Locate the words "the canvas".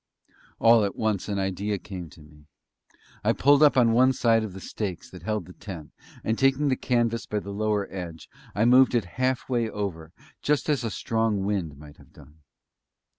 6.69-7.27